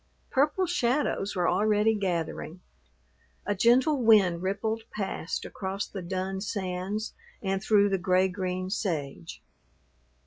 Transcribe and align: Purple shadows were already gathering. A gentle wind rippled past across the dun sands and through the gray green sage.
Purple 0.31 0.65
shadows 0.65 1.35
were 1.35 1.47
already 1.47 1.93
gathering. 1.93 2.59
A 3.45 3.53
gentle 3.53 4.01
wind 4.01 4.41
rippled 4.41 4.81
past 4.89 5.45
across 5.45 5.85
the 5.85 6.01
dun 6.01 6.41
sands 6.41 7.13
and 7.43 7.61
through 7.61 7.89
the 7.89 7.99
gray 7.99 8.27
green 8.27 8.71
sage. 8.71 9.43